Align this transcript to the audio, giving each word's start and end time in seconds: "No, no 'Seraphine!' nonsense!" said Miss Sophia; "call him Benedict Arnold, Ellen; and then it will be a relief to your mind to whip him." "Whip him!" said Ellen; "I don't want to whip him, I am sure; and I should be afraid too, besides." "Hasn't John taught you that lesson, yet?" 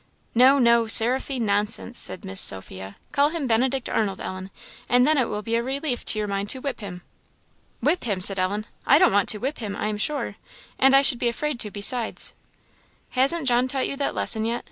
"No, 0.33 0.57
no 0.57 0.87
'Seraphine!' 0.87 1.45
nonsense!" 1.45 1.99
said 1.99 2.25
Miss 2.25 2.41
Sophia; 2.41 2.95
"call 3.11 3.29
him 3.29 3.45
Benedict 3.45 3.87
Arnold, 3.87 4.19
Ellen; 4.19 4.49
and 4.89 5.05
then 5.05 5.15
it 5.15 5.29
will 5.29 5.43
be 5.43 5.53
a 5.55 5.61
relief 5.61 6.03
to 6.05 6.17
your 6.17 6.27
mind 6.27 6.49
to 6.49 6.59
whip 6.59 6.79
him." 6.79 7.03
"Whip 7.83 8.05
him!" 8.05 8.19
said 8.19 8.39
Ellen; 8.39 8.65
"I 8.83 8.97
don't 8.97 9.13
want 9.13 9.29
to 9.29 9.37
whip 9.37 9.59
him, 9.59 9.75
I 9.75 9.89
am 9.89 9.97
sure; 9.97 10.37
and 10.79 10.95
I 10.95 11.03
should 11.03 11.19
be 11.19 11.27
afraid 11.29 11.59
too, 11.59 11.69
besides." 11.69 12.33
"Hasn't 13.11 13.47
John 13.47 13.67
taught 13.67 13.87
you 13.87 13.95
that 13.97 14.15
lesson, 14.15 14.43
yet?" 14.43 14.59